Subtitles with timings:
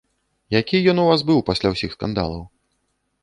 [0.59, 2.43] Які ён у вас быў пасля усіх скандалаў?